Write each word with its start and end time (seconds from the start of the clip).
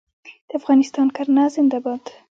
د 0.49 0.51
افغانستان 0.59 1.07
کرنه 1.15 1.43
زنده 1.55 1.79
باد. 1.85 2.03